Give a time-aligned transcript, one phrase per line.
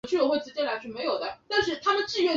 [0.01, 0.65] 叶子循于顺治四年中式丁
[1.85, 2.29] 亥科进士。